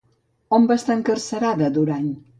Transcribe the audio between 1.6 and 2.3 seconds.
Durany?